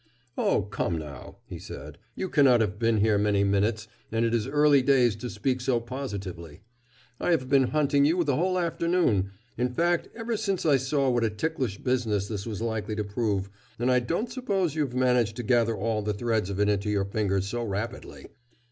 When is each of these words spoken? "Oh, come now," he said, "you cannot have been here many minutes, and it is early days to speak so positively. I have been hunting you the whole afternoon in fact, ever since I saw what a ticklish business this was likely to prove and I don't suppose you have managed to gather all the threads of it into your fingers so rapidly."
"Oh, 0.35 0.63
come 0.63 0.97
now," 0.97 1.37
he 1.45 1.59
said, 1.59 1.99
"you 2.15 2.27
cannot 2.27 2.59
have 2.59 2.79
been 2.79 3.01
here 3.01 3.19
many 3.19 3.43
minutes, 3.43 3.87
and 4.11 4.25
it 4.25 4.33
is 4.33 4.47
early 4.47 4.81
days 4.81 5.15
to 5.17 5.29
speak 5.29 5.61
so 5.61 5.79
positively. 5.79 6.61
I 7.19 7.29
have 7.29 7.47
been 7.49 7.65
hunting 7.65 8.03
you 8.03 8.23
the 8.23 8.35
whole 8.35 8.57
afternoon 8.57 9.29
in 9.59 9.69
fact, 9.75 10.07
ever 10.15 10.37
since 10.37 10.65
I 10.65 10.77
saw 10.77 11.11
what 11.11 11.23
a 11.23 11.29
ticklish 11.29 11.77
business 11.77 12.27
this 12.27 12.47
was 12.47 12.63
likely 12.63 12.95
to 12.95 13.03
prove 13.03 13.51
and 13.77 13.91
I 13.91 13.99
don't 13.99 14.31
suppose 14.31 14.73
you 14.73 14.81
have 14.81 14.95
managed 14.95 15.35
to 15.35 15.43
gather 15.43 15.77
all 15.77 16.01
the 16.01 16.15
threads 16.15 16.49
of 16.49 16.59
it 16.59 16.67
into 16.67 16.89
your 16.89 17.05
fingers 17.05 17.45
so 17.47 17.63
rapidly." 17.63 18.25